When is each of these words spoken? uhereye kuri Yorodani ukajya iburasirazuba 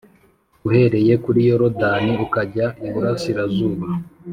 uhereye 0.67 1.13
kuri 1.23 1.39
Yorodani 1.49 2.13
ukajya 2.25 2.65
iburasirazuba 2.87 3.85